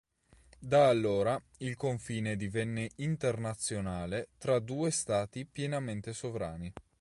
[0.57, 6.73] Da allora il confine divenne internazionale tra due stati pienamente sovrani.